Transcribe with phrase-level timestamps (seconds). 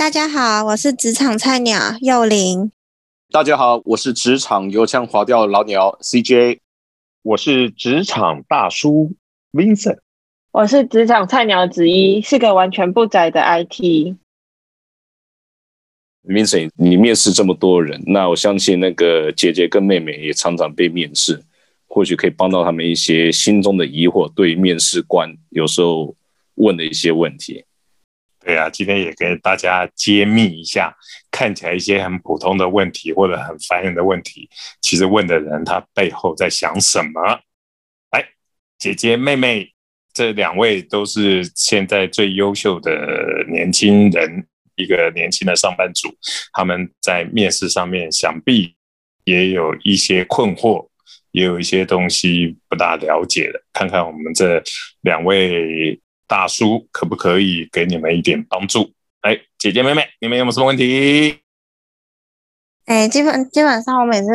[0.00, 2.72] 大家好，我是职场菜鸟幼玲。
[3.30, 6.60] 大家好，我是职场油腔滑调老鸟 CJ。
[7.20, 9.12] 我是职场大叔
[9.52, 9.98] Vincent。
[10.52, 14.16] 我是职场菜鸟子一，是个完全不宅的 IT。
[16.24, 21.44] Vincent，你面试这么多人，那我相信那个姐姐跟妹妹也常常被面试，
[21.86, 26.16] 或许可以帮到他们一些心中的疑惑，对面试官有时候
[26.54, 27.62] 问的一些问题。
[28.42, 30.96] 对啊，今天也跟大家揭秘一下，
[31.30, 34.48] 看起来一些很普通的问题或者很烦人的问题，
[34.80, 37.20] 其实问的人他背后在想什么？
[38.10, 38.26] 来，
[38.78, 39.70] 姐姐妹妹
[40.14, 46.08] 这两位都是现在最优秀的年轻人，一个年轻的上班族，
[46.54, 48.74] 他们在面试上面想必
[49.24, 50.88] 也有一些困惑，
[51.32, 54.62] 也有一些东西不大了解的，看看我们这
[55.02, 56.00] 两位。
[56.30, 58.92] 大叔可不可以给你们一点帮助？
[59.22, 61.40] 哎，姐姐妹妹，你们有没有什么问题？
[62.86, 64.28] 哎，基本基本上我每次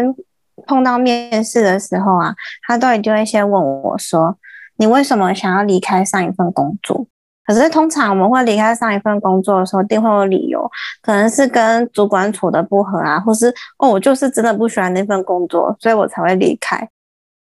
[0.67, 2.35] 碰到面试的时候啊，
[2.67, 4.37] 他都一定会先问我说
[4.75, 7.07] ：“你为什么想要离开上一份工作？”
[7.47, 10.69] 可是通常我们会离开上一份工作的时候，一定会有理由，
[11.01, 16.89] 可能是跟主管处的不合啊，或是哦，我就是真的不喜欢那份工作，所以我才会离开。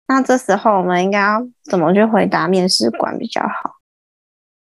[0.09, 3.80] 那这时候我们应该要怎么去回答面试官比较好？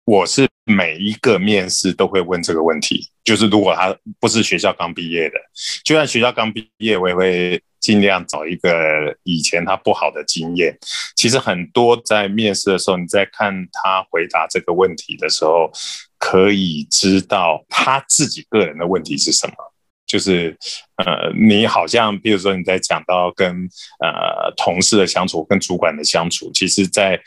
[0.05, 5.35] 我是每一个面试都会问这个问题，就是如果他不是学校刚毕业的，
[5.83, 10.77] 就算学校刚毕业，我也会尽量找一个以前他不好的经验。
[11.15, 15.71] 其实很多在面试的时候，你在看他回答这个问题的时候，
[16.19, 19.53] 可以知道他自己个人的问题是什么。
[20.05, 20.55] 就是
[20.97, 23.67] 呃，你好像比如说你在讲到跟
[23.99, 27.19] 呃同事的相处、跟主管的相处，其实，在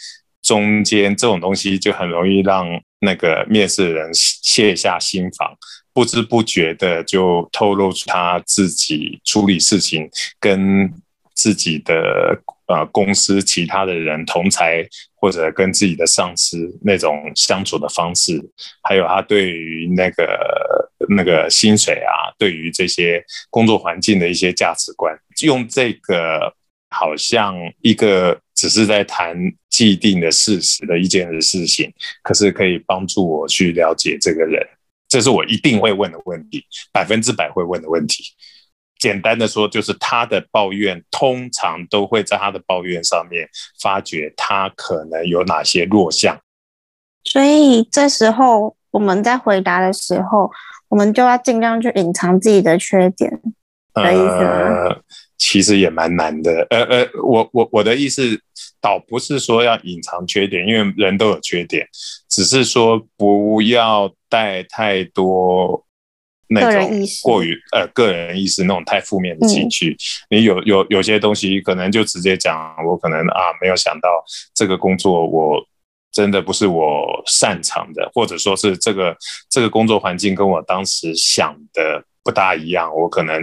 [0.48, 2.66] 中间这种东西就很容易让
[3.00, 5.54] 那个面试人卸下心防，
[5.92, 10.08] 不知不觉的就透露出他自己处理事情
[10.40, 10.90] 跟
[11.34, 14.82] 自己的呃公司其他的人同才
[15.16, 18.40] 或者跟自己的上司那种相处的方式，
[18.82, 26.54] 还有他对于那个那个薪水啊，对于这些工作环境的一些价值观，用这个
[26.88, 28.40] 好像一个。
[28.58, 29.36] 只是在谈
[29.70, 31.92] 既定的事实的一件事情，
[32.24, 34.60] 可是可以帮助我去了解这个人，
[35.08, 38.24] 这是我一定会问的问题，百分之百会问的问题。
[38.98, 43.48] 简单的说，就是他的抱怨通常都会在他的抱怨上面
[43.80, 46.36] 发觉他可能有哪些弱项，
[47.22, 50.50] 所以这时候我们在回答的时候，
[50.88, 53.30] 我们就要尽量去隐藏自己的缺点
[53.94, 54.96] 的意思吗？
[55.38, 58.40] 其实也蛮难的，呃呃，我我我的意思
[58.80, 61.86] 倒不是说要隐藏缺点，因为人都有缺点，
[62.28, 65.84] 只是说不要带太多
[66.48, 66.90] 那种
[67.22, 69.96] 过于呃个人意识那种太负面的情绪。
[70.30, 74.08] 你有有有些东西可能就直接讲，我可能啊没有想到
[74.54, 75.60] 这个工作我
[76.12, 79.16] 真的不是我擅长的，或者说是这个
[79.50, 82.04] 这个工作环境跟我当时想的。
[82.24, 83.40] 不大一样，我可能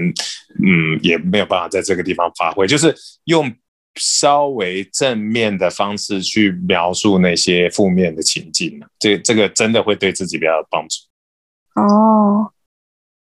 [0.64, 3.52] 嗯也没有办法在这个地方发挥，就是用
[3.96, 10.98] 稍微正面的方式去描述那些负面的情境这这个真的会对自己比较有帮助。
[11.82, 12.52] 哦，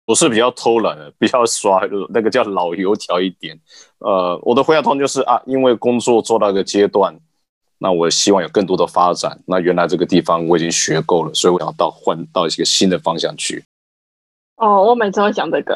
[0.06, 3.60] 我是比较偷懒的， 比较刷那个叫老油条一点。
[4.00, 7.20] 呃，我的回答通就是啊，因为工作做到一个阶段，
[7.78, 9.40] 那我希望有更多的发展。
[9.46, 13.64] 那原来这个地方我已经学够了，所以我要到换到一个新的方向去。
[14.62, 15.76] 哦，我每次会讲这个，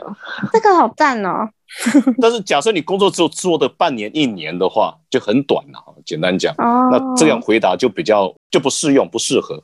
[0.54, 1.50] 这个好赞哦。
[2.22, 5.96] 但是假设你工作只有做的半年、一年的话，就很短了。
[6.06, 9.62] 简单讲，那这样回答就比较就不适用、不适合。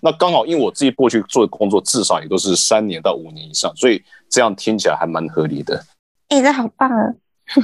[0.00, 5.80] 那刚好，因为我自己过去做的工作至少也都是三年到五年以上，所以这样听起来还蛮合理的。
[6.28, 7.14] 哎，这好棒啊！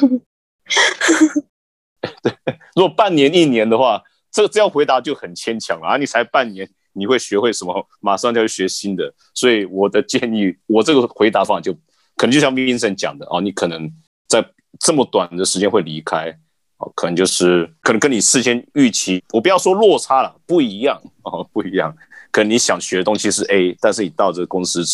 [2.22, 2.32] 对，
[2.77, 4.00] 如果半年、一年的话，
[4.31, 5.97] 这这样回答就很牵强了啊！
[5.97, 6.71] 你才半年。
[6.92, 7.86] 你会学会什么？
[8.00, 11.72] 马上就要学新的，所以我的建议，我这个回答方法就
[12.16, 13.91] 可能就像 Vincent 讲的哦，你可能
[14.28, 14.44] 在
[14.78, 16.36] 这么短的时间会离开，
[16.78, 21.94] 哦，可能就是可能跟你事先预期，我不要说落差了，不一样哦，不一样。
[22.30, 24.84] 可能你想学的东西是 A，但是你到这个公司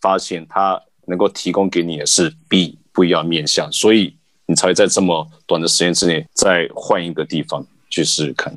[0.00, 4.16] 发现他能够提供给你的是 B，不一样面向，所以
[4.46, 8.56] 你才会在这么短的时间之内再换一个地方去试试看。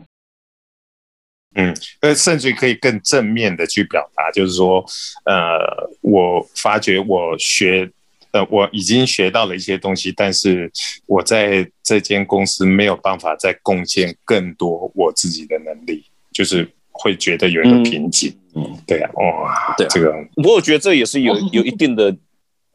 [1.56, 4.86] 嗯，呃，甚至可以更正面的去表达，就是说，
[5.26, 5.58] 呃，
[6.02, 7.90] 我发觉我学，
[8.32, 10.72] 呃，我已经学到了一些东西，但是
[11.08, 18.32] 我在这间公司没有办法再贡献更多我自己的能力，就是会觉得有一个瓶颈。
[18.56, 19.90] 嗯，对啊，哇，对啊。
[19.92, 20.14] 这个。
[20.36, 22.16] 不过我觉得这也是有 有一定的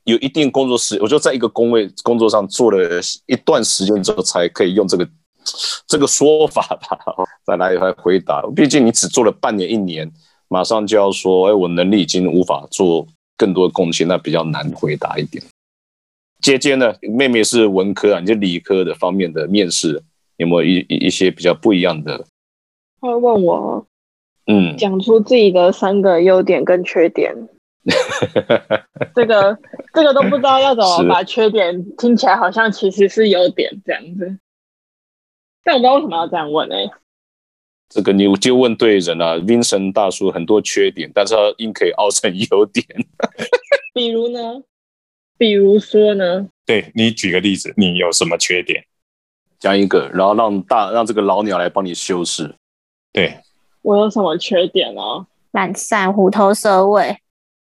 [0.05, 5.09] 有一定工作时，我就在一个工位工作上做了一段时间之后，才可以用这个
[5.87, 6.99] 这个说法吧，
[7.45, 8.43] 再来来回答。
[8.55, 10.11] 毕竟你只做了半年一年，
[10.49, 13.07] 马上就要说，哎，我能力已经无法做
[13.37, 15.43] 更多的贡献，那比较难回答一点。
[16.41, 20.03] 姐姐呢，妹妹是文科啊，你就理科的方面的面试
[20.37, 22.25] 有没有一一一些比较不一样的？
[23.01, 23.87] 他会问我
[24.47, 27.35] 嗯，讲出自己的三个优点跟缺点，
[29.15, 29.59] 这个
[29.95, 34.39] 这个都不知道要怎么把缺点听起来好像其实是优点这样子。
[35.65, 36.91] 但我不知道为什么要这样问哎、
[37.89, 42.87] 这个你就问对人了、Vincent 大叔很多缺点，但是他硬可以凹成优点。
[43.95, 44.63] 比如呢？
[45.37, 46.49] 比如说呢？
[46.67, 48.85] 对你举个例子，你有什么缺点？
[49.59, 52.55] 讲一个，然后让大让这个老鸟来帮你修饰。
[53.13, 53.39] 对，
[53.83, 55.01] 我有什么缺点呢？
[55.53, 57.17] 懒散、虎头蛇尾，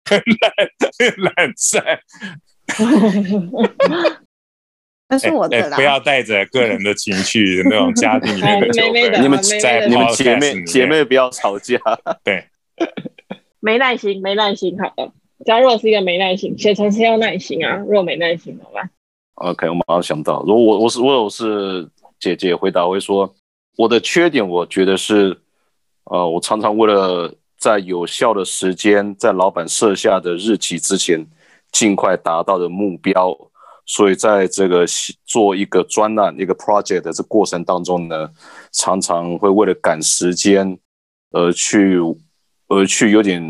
[0.10, 1.84] 懒懒散，
[5.12, 5.76] 这是我哎的啦。
[5.78, 9.22] 不要带着个人的情绪那种家庭里面的纠 纷。
[9.22, 11.78] 你们在你们姐妹姐妹不要吵架。
[12.24, 12.46] 对，
[13.60, 14.78] 没耐心，没耐心。
[14.80, 15.12] 好的，
[15.46, 17.78] 假如我是一个没耐心，写程式要耐心啊。
[17.78, 18.90] 如果没耐心怎么办
[19.36, 21.88] ？OK，我马上想到，如果我我是我有是
[22.20, 23.34] 姐姐回答，我会说
[23.78, 25.38] 我的缺点，我觉得是，
[26.06, 31.26] 呃，我常常为了在有效的时间，在老板设下的日期之前，
[31.72, 33.36] 尽快达到的目标，
[33.92, 34.86] 所以在这个
[35.26, 38.30] 做一个专案、一个 project 的这过程当中呢，
[38.72, 40.80] 常常会为了赶时间
[41.32, 42.00] 而去
[42.70, 43.42] 而去有点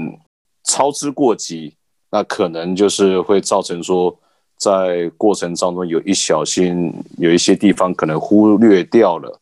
[0.64, 1.76] 操之过急，
[2.10, 4.18] 那可能就是会造成说。
[4.62, 9.42] 在过程当中有一小心，有一些地方可能忽略掉了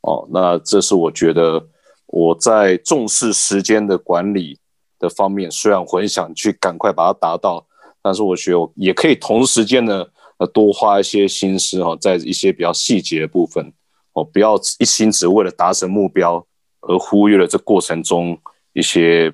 [0.00, 0.26] 哦。
[0.32, 1.62] 那这是我觉得
[2.06, 4.58] 我在重视时间的管理
[4.98, 7.66] 的方面，虽然我很想去赶快把它达到，
[8.00, 10.06] 但是我觉得我也可以同时间呢，
[10.46, 13.72] 多花一些心思哈、哦，在一些比较细节的部分
[14.12, 16.46] 哦，不要一心只为了达成目标
[16.80, 18.38] 而忽略了这过程中
[18.72, 19.32] 一些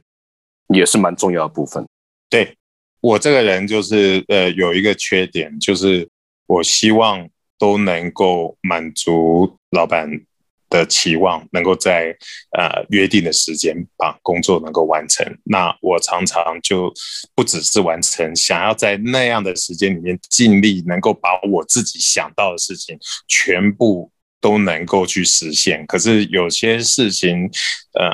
[0.75, 1.85] 也是蛮重要的部分。
[2.29, 2.57] 对
[3.01, 6.09] 我这个人就是呃有一个缺点，就是
[6.47, 7.29] 我希望
[7.59, 10.09] 都能够满足老板
[10.71, 12.17] 的期望，能够在
[12.57, 15.27] 呃约定的时间把工作能够完成。
[15.45, 16.91] 那我常常就
[17.35, 24.11] 不只是完成，想要在那样的时间里面尽力能够把我自己想到的事情全部。
[24.43, 27.45] 都能够去实现，可是有些事情，
[27.93, 28.09] 呃，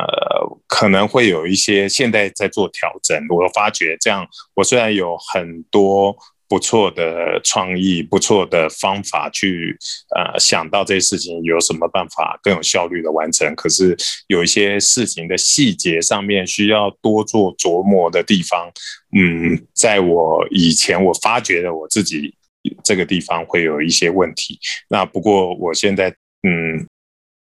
[0.67, 3.17] 可能会有一些现在在做调整。
[3.31, 6.17] 我发觉这样，我虽然有很多
[6.49, 9.77] 不错的创意、不错的方法去
[10.17, 13.97] 呃想到这些事情有什么办法更有效率的完成，可是
[14.29, 18.71] 有一些事情的细节上面需要多做琢磨的地方，
[19.17, 22.35] 嗯，在我以前我发觉了我自己。
[22.83, 24.59] 这个地方会有一些问题，
[24.89, 26.09] 那不过我现在
[26.43, 26.85] 嗯，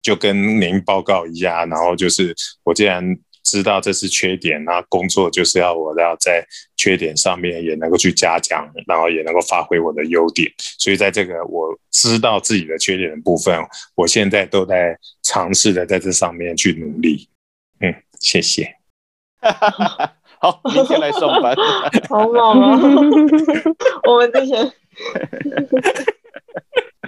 [0.02, 2.36] 就跟您报告一下，然后就是
[2.66, 3.18] 我既然
[3.48, 6.46] 知道这是缺点，那工作就是要我要在
[6.76, 13.58] 缺点上面也能够去加强，然后也能够发挥我的优点，所以在这个我知道自己的缺点的部分，
[13.96, 17.30] 我现在都在尝试的在这上面去努力。
[17.80, 18.76] 嗯，谢谢。
[20.40, 21.56] 好，明天来上班。
[22.10, 22.78] 好猛啊！
[24.08, 24.72] 我们之前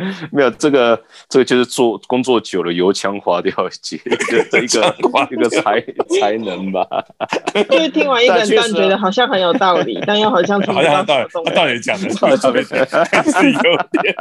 [0.32, 5.82] 没有这个，这个就是做工作久了油腔滑调的一个一个才
[6.20, 6.88] 才能吧。
[7.70, 14.16] 就是听完一整段，觉得好像很有道理，但又好像好像到底他到底讲的是 有点。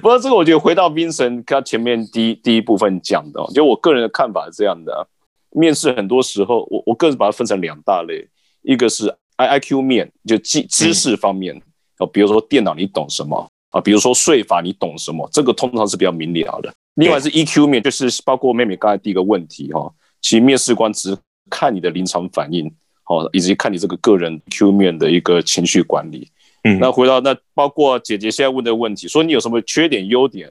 [0.00, 5.06] 不过这个我觉得回到 Vincent 他前面第一第一部分讲的，就我个人的看法是这样的、啊。
[5.54, 8.26] 面试很多时候，我我个人把它分成两大类，
[8.62, 11.60] 一个是 I I Q 面，就知知识方面
[11.98, 16.72] 哦，比如说电脑你懂什么啊，比如说税法你懂什么，这个通常是比较明了的。
[16.94, 21.16] 另外是 E Q 面，就是包括妹妹刚才第一个问题哈，其实面试官只
[21.50, 26.30] 看你的临场反应，好，以及看你这个个人 Q 面的一个情绪管理。
[26.64, 30.48] 嗯，那回到那包括姐姐现在问的问题，说你有什么缺点优点？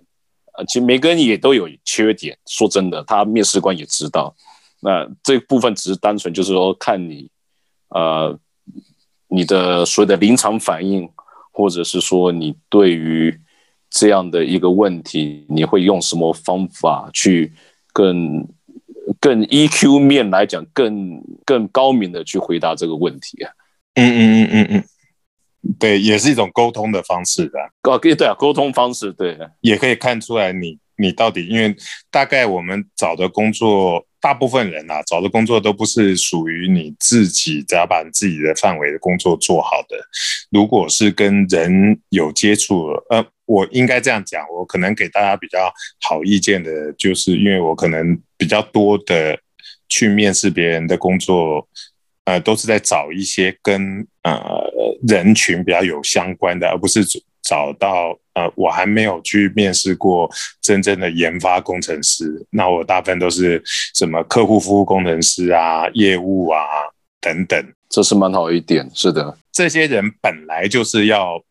[0.53, 2.37] 啊，其实每个人也都有缺点。
[2.47, 4.35] 说真的，他面试官也知道。
[4.81, 7.29] 那这部分只是单纯就是说看你，
[7.89, 8.35] 呃，
[9.27, 11.07] 你的所有的临场反应，
[11.61, 13.39] 或者是说你对于
[13.91, 17.53] 这样的一个问题，你会用什么方法去
[17.93, 18.47] 更
[19.19, 23.51] 更 EQ 面来讲，更更高明的去回答这个问题啊？
[23.93, 24.83] 嗯嗯嗯嗯嗯，
[25.77, 27.59] 对，也是一种沟通的方式的。
[27.83, 31.75] 哦，对啊，沟通方式对，也可以看出来你你到底，因为
[32.09, 39.97] 大概我们找的工作大部分人啊，找的工作都不是属于你自己，只要把你自己的范围的工作做好的。
[40.51, 49.37] 如果是跟人有接触，呃，我应该这样讲，我可能给大家比较好意见的，就是因为我可能比较多的
[49.89, 51.67] 去面试别人的工作，
[52.25, 54.39] 呃，都是在找一些跟呃
[55.07, 57.01] 人群比较有相关的，而不是
[57.41, 58.17] 找到。
[58.33, 60.29] 呃，我还没有去面试过
[60.61, 63.61] 真正的研发工程师，那我大部分都是
[63.93, 66.61] 什么客户服务工程师啊、业务啊
[67.19, 68.89] 等等，这是蛮好一点。
[68.93, 71.43] 是的，这些人本来就是要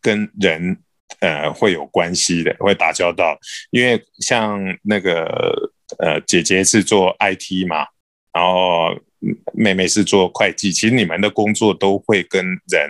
[0.00, 0.76] 跟人
[1.18, 3.36] 呃会有关系的，会打交道。
[3.72, 7.86] 因为像那个呃姐姐是做 IT 嘛，
[8.32, 8.96] 然后
[9.52, 12.88] 妹妹是做会计，其实你们的工作都会跟人。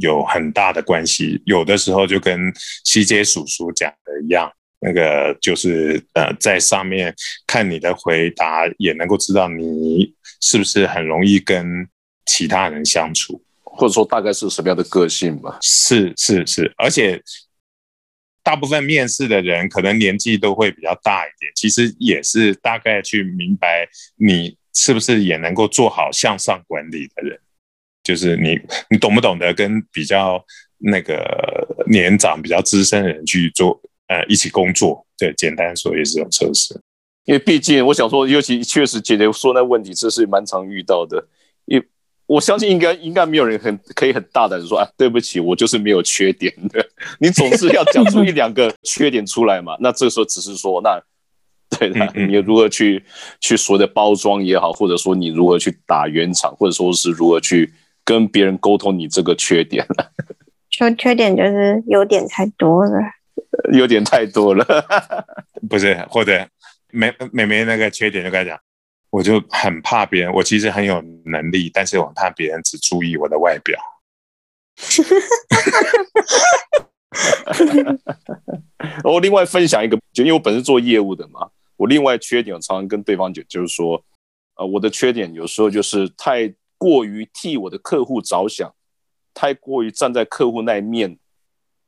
[0.00, 2.52] 有很大的关系，有的时候就跟
[2.84, 4.50] 西街叔叔讲的一样，
[4.80, 7.14] 那个就是呃，在上面
[7.46, 11.88] 看你的回答，也能够知道你是不是很容易跟
[12.26, 15.58] 其他人相处，或者说大概是什么样的个性吧。
[15.62, 17.20] 是是是，而且
[18.42, 27.38] 大部分面试的人可能年纪都会比较大一点，其实也是大概去明白你是不是也能够做好向上管理的人。
[28.08, 30.42] 就是你，你懂不懂得跟比较
[30.78, 31.22] 那个
[31.86, 35.06] 年长、比较资深的人去做，呃，一起工作？
[35.18, 36.72] 对，简单说也是这种测试。
[37.26, 41.22] 因为毕竟，我想说，尤其确实姐姐说那问题，这是蛮常遇到的。
[41.66, 41.78] 因
[42.24, 46.82] 我相信，应该应该没有人很可以很大胆的说啊，对不起，我就是没有缺点的。
[47.20, 49.76] 你总是要讲出一两个缺点出来嘛。
[49.80, 50.98] 那这个时候只是说，那
[51.78, 53.04] 对的，你如何去
[53.38, 57.70] 去所谓的包装也好，或者说你如何去打圆场，或者说是如何去。
[58.08, 60.10] 跟别人沟通你这个缺点了，
[60.70, 62.92] 说缺点就是优点太多了，
[63.74, 64.64] 有点太多了，
[65.68, 66.48] 不是，或者
[66.90, 68.58] 美美美那个缺点就该讲，
[69.10, 73.78] 我就很怕别人，我其实很有能力，但是我怕别人只注意我的外表。
[79.04, 81.46] 我另外分享一个，就因为我本身做业务的嘛，
[81.76, 84.02] 我另外缺点我常常跟对方讲，就是说，
[84.56, 86.50] 呃，我的缺点有时候就是太。
[86.78, 88.72] 过于替我的客户着想，
[89.34, 91.18] 太过于站在客户那一面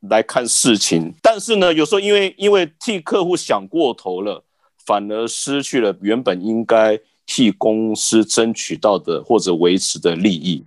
[0.00, 4.44] 来看事情，但是呢，有时候因为因为替客户想过头了，
[4.84, 10.64] 反而失去了原本应该替公司争取到的或者维持的利益。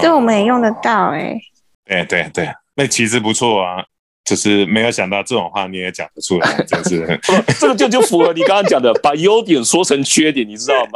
[0.00, 1.40] 这我们也用得到哎。
[1.84, 3.86] 对对对，那其实不错啊。
[4.24, 7.20] 就是没有想到这种话你也讲得出来，真是
[7.58, 10.92] 这个就就符合你刚刚讲的，把优点说成缺点，你知道吗？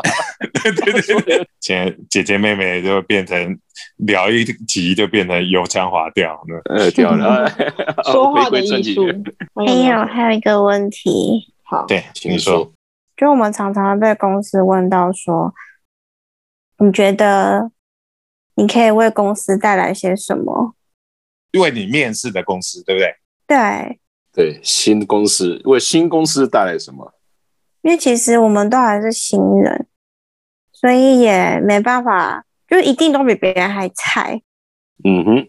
[0.62, 3.59] 对对对，姐 姐姐妹妹就变成
[3.97, 6.40] 聊一集就变成油腔滑调，
[6.71, 7.50] 呃，掉了。
[8.12, 9.04] 说话的艺术。
[9.54, 12.71] 还有还有一个问题，好，对，请你说。
[13.16, 15.52] 就我们常常被公司问到说，
[16.78, 17.73] 你觉得
[18.54, 20.75] 你可以为公司带来些什么？
[21.57, 23.15] 为你面试的公司，对不对？
[23.47, 24.01] 对
[24.33, 27.15] 对，新公司为新公司带来什么？
[27.83, 29.87] 因为其实我们都还是新人，
[30.73, 34.43] 所以也没办法，就一定都比别人还菜。
[35.05, 35.49] 嗯哼，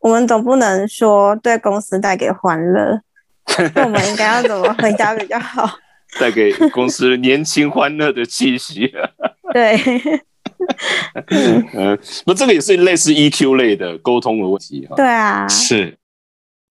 [0.00, 3.00] 我们总不能说对公司带给欢乐，
[3.74, 5.78] 那我们应该要怎么回答比较好？
[6.20, 8.92] 带给公司年轻欢乐的气息。
[9.52, 9.76] 对。
[11.74, 15.96] 嗯，那这个也是类似 EQ 类的沟通的问题对啊，是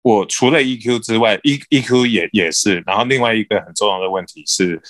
[0.02, 2.82] 我除了 EQ 之外，E EQ 也也是。
[2.88, 4.82] 然后另外一个很重要的问题是，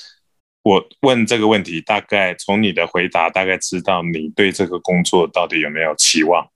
[0.63, 6.47] 我问这个问题，大概从你的回答大概知道你对这个工作到底有没有期望。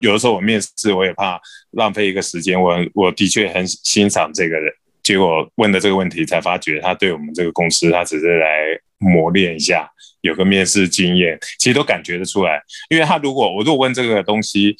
[0.00, 1.40] 有的时候我面试，我也怕
[1.70, 2.60] 浪费一个时间。
[2.60, 4.70] 我我的确很欣赏这个人，
[5.06, 9.88] 结果问的这个问题才发觉，他对我们这个公司，他只是来磨练一下。
[10.22, 12.60] 有个面试经验，其实都感觉得出来。
[12.90, 14.74] 因为他如果我如果问这个东西，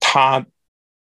[0.00, 0.44] 他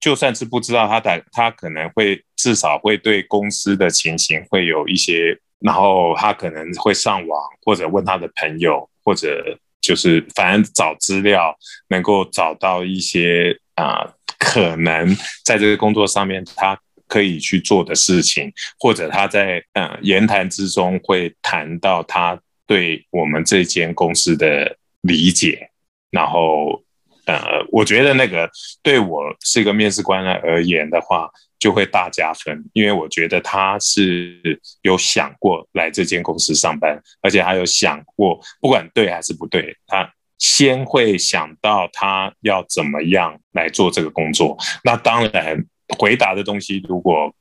[0.00, 11.55] 就算是不知道，他的他可能会至少会对公司的情形会有一些，然后他可能会上网或者问他的朋友，或者就是反正找资料，
[11.88, 15.14] 能够找到一些啊可能
[15.45, 16.79] 在这个工作上面他
[17.12, 22.40] 可以去做的事情，或者他在嗯言谈之中会谈到他。
[22.64, 25.69] 对我们这间公司的理解，
[26.11, 26.81] 然后
[27.26, 27.37] 呃，
[27.71, 28.49] 我觉得那个
[28.83, 31.28] 对我是一个面试官而言的话，
[31.59, 44.57] 就会大加分，因为我觉得他是有想过来这间公司上班，而且他有想过，不管对还是不对，他先会想到他要怎么样来做这个工作。
[44.83, 45.62] 那当然，
[45.99, 47.35] 回答的东西如果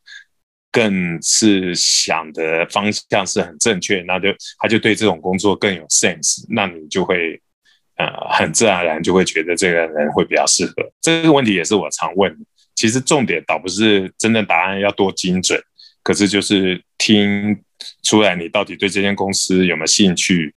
[0.71, 7.41] 更是想的方向是很正确，那就他就对这种工作更有 sense，那你就会
[7.97, 10.73] 呃很自然而然就会觉得这个人会比较适合。
[11.01, 12.33] 这个问题也是我常问，
[12.73, 15.61] 其实重点倒不是真正答案要多精准，
[16.03, 17.61] 可是就是听
[18.03, 20.55] 出来你到底对这间公司有没有兴趣，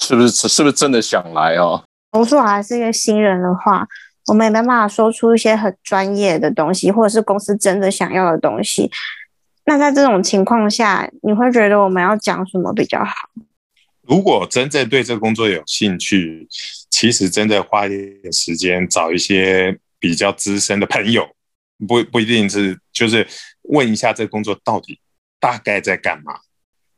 [0.00, 1.84] 是不是是不是真的想来哦？
[2.10, 3.86] 如果我还是一个新人的话，
[4.28, 8.90] 我没办法说出一些很专业的东西，或者是公司真的想要的东西。
[9.64, 13.12] 那在这种情况下，你会觉得我们要讲什么比较好？
[14.06, 16.46] 如果真正对这个工作有兴趣，
[16.90, 21.26] 其实真的花一点时间找一些比较资深的朋友，
[21.86, 23.26] 不不一定是就是
[23.62, 24.98] 问一下这工作到底
[25.38, 26.32] 大概在干嘛。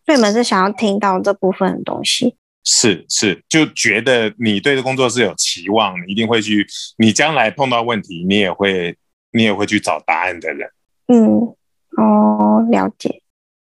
[0.07, 2.37] 所以你们是想要听到这部分的东西？
[2.65, 6.67] 是是，就觉得你对这工作是有期望，你一定会去，
[6.99, 8.97] 你将来碰到问题，你也会
[9.33, 10.71] 你也会去找答案的人。
[11.07, 11.55] 嗯。
[11.97, 13.21] 哦，了解。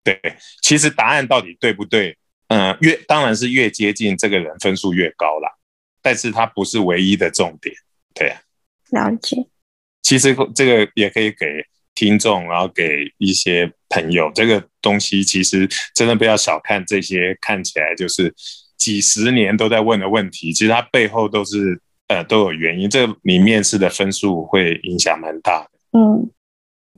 [0.04, 0.16] 对，
[0.62, 2.16] 其实答案到底对不对？
[2.48, 5.50] 嗯，越当然是越接近这个人分数越高啦。
[6.00, 7.74] 但是它不是唯一的重点。
[8.14, 8.40] 对啊，
[8.90, 9.46] 了解。
[10.02, 11.46] 其实这个也可以给
[11.94, 18.34] 听众，然后给一些朋友，这个东西其实真的不要小看这些看起来就是
[18.82, 22.90] 几十年都在问的问题，其实它背后都是呃都有原因。
[22.90, 25.98] 这你面试的分数会影响蛮大的。
[25.98, 26.28] 嗯。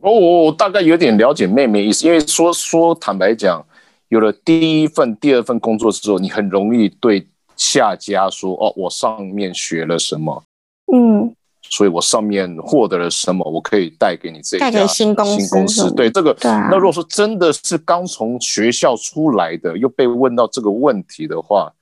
[0.01, 3.65] 哦我我大概有点了解妹妹意思，因为说说坦白讲，
[4.09, 7.27] 有了第一份、第二份工作之后，你很容易对
[7.57, 10.45] 下家说：“哦，我上面学了什么，
[10.93, 11.35] 嗯，
[11.71, 21.73] 所以我上面获得了什么，我可以带给你这家新公新公司。”对这个，那如果说真的是刚从学校出来的，又被问到这个问题的话，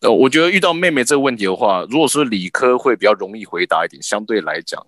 [0.00, 4.84] 呃，我觉得遇到妹妹这个问题的话，如果说理科会比较容易回答一点，相对来讲。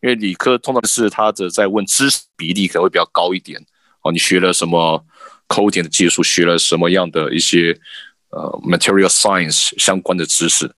[0.00, 3.60] 因为理科通常是他的在问知识比例可能会比较高一点
[4.02, 5.04] 哦，你学了什么
[5.48, 7.76] coding 的技术，学了什么样的一些
[8.30, 10.72] 呃 material science 相关的知识，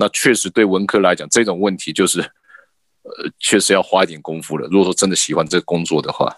[0.00, 4.66] 那确实对文科来讲，这种问题就是呃确实要花一点功夫了。
[4.68, 6.34] 如果说真的喜欢这个工作的话，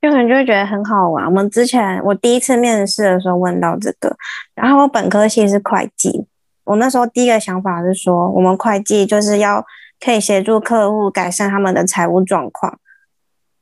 [0.00, 1.24] 就可能就会觉得很好玩。
[1.24, 4.14] 我们之前我第一次面试的时候问到这个，
[4.54, 6.26] 然后我本科系是会计，
[6.64, 9.64] 我那时候第一个想法是说，我们会计就是要。
[10.04, 12.80] 可以协助客户改善他们的财务状况，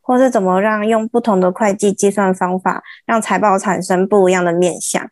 [0.00, 5.06] 或是怎么让用不同的会计计算方法让财报产生不一样的面相。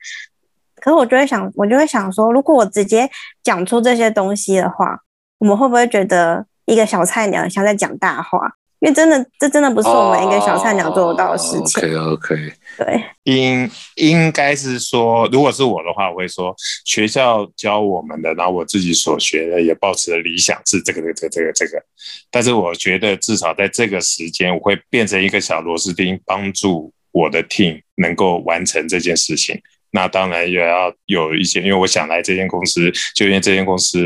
[0.80, 3.08] 可是我就会想，我就会想说，如果我直接
[3.42, 5.00] 讲出这些东西的话，
[5.38, 8.52] 我们会不会觉得一个小菜鸟像在讲大话？
[8.80, 11.82] 因为真的，这真的不是我们一个小菜鸟做得到的事情。
[11.82, 21.82] OK OK，对，应应该是说，如果是我的话，我会说学校教我们的，然后我自己所学的也保持的理想是这个这个这个这个。
[22.30, 29.60] 但是我觉得至少在这个时间，我会变成一个小螺丝钉，帮助我的 team 能够完成这件事情。
[29.90, 33.98] 那当然也要有一些，因为我想来这间公司，就因为这间公司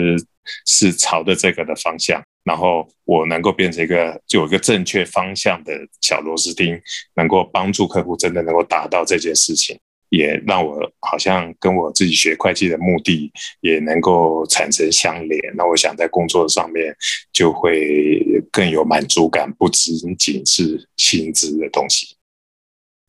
[0.66, 2.22] 是朝着这个的方向。
[2.44, 6.76] 然后我能够变成一个就有一个正确方向的小螺丝钉，
[7.14, 15.40] 能够帮助客户真的能够达到这件事情，也让我好像跟我自己学会计的目的也能够产生相连。
[15.54, 16.92] 那我想在工作上面
[17.32, 22.16] 就会更有满足感，不仅仅是薪资的东西。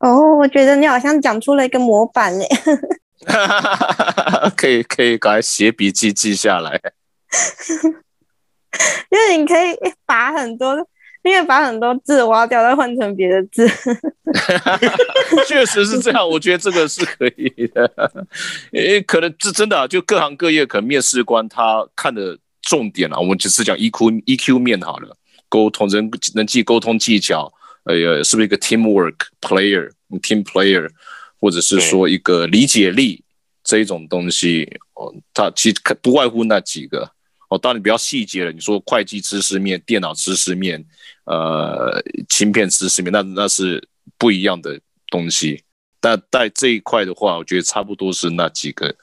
[0.04, 2.46] 哦，我觉得你好像讲出了一个模板嘞，
[4.58, 6.78] 可 以可以，赶快写笔记记下来。
[9.10, 9.74] 因为你可以
[10.06, 10.76] 把很多，
[11.24, 13.66] 因为把很多字挖掉，再换成别的字。
[15.48, 17.90] 确实是这样，我觉得这个是可以的。
[18.74, 25.16] 诶，可能这真的啊，就各行各业，可能面试官他看的重点啊，我们只是讲 EQ EQ 面好了，
[25.48, 30.90] 沟通人人际沟通技巧，哎呀，是不是一个 teamwork player，team player，
[31.40, 33.24] 或者是说一个理解力
[33.64, 37.12] 这一种东西哦，它其实不外乎那几个。
[37.50, 38.52] 哦，当然比较细节了。
[38.52, 40.84] 你说会计知识面、电脑知识面、
[41.26, 45.62] 呃，芯片知识面，那那是不一样的东西。
[46.00, 48.96] 但在这一块的话，我觉得差不多是那几个。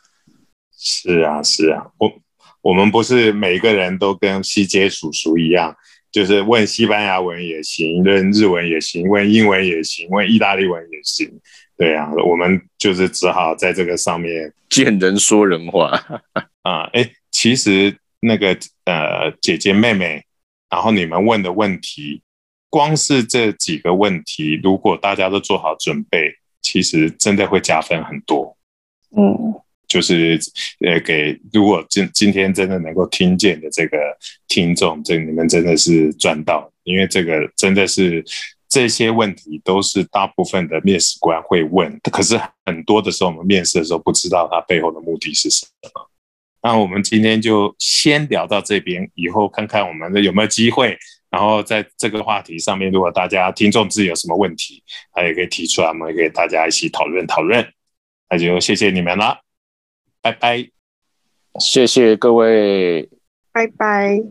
[0.76, 2.12] 是啊，是啊，我
[2.60, 5.76] 我们不是每个人都跟西街叔叔一样，
[6.12, 11.30] 就是问西班牙文也行，问日文也行，问英文也行，问意大利文也行。
[11.76, 15.90] 对啊，我们就是只好在这个上面见人说人话
[16.62, 16.82] 啊。
[16.92, 17.96] 哎，其实。
[18.22, 20.22] 那个呃，姐姐妹妹，
[20.68, 22.20] 然后你们问的问题，
[22.68, 28.58] 光是这几个问题，如果大家都做好准备，其实真的会加分很多。
[29.16, 29.54] 嗯，
[29.90, 30.38] 就是
[30.86, 33.98] 呃，给如果今今天真的能够听见的这个
[34.46, 38.24] 听众，这你们真的是赚到，因为这个真的是
[38.68, 46.08] 这些问题都是大部分的面试官会问，可是很多的时候我们面试的时候不知道他背后的目的是什么。
[46.62, 50.96] 那我们今天就先聊到这边，以后看看我们的有没有机会，
[51.30, 57.66] 然后在这个话题上面，如果大家听众自己有什么问题，他也可以提出来，我们也可以大家一起讨论讨论。
[58.28, 59.40] 那就谢谢你们了，
[60.22, 60.70] 拜拜，
[61.58, 63.08] 谢谢各位，
[63.52, 64.22] 拜拜。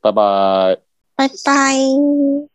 [0.00, 0.78] 拜拜。
[1.14, 2.49] 拜拜。